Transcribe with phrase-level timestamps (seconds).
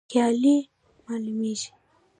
[0.09, 0.57] خیالي
[1.05, 1.69] معلومیږي.